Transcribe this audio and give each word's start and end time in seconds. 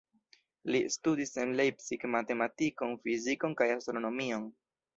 Li 0.75 0.79
studis 0.95 1.33
en 1.43 1.53
Leipzig 1.59 2.07
matematikon, 2.15 2.99
fizikon 3.07 3.57
kaj 3.61 3.71
astronomion. 3.77 4.53